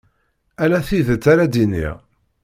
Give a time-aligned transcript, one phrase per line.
[0.63, 1.97] Ala tidet ara d-iniɣ.